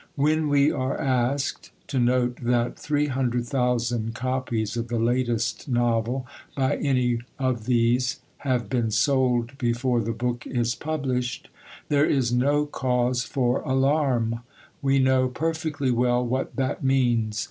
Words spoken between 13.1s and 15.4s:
for alarm. We know